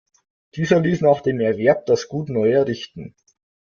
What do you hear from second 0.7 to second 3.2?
ließ nach dem Erwerb das Gut neu errichten.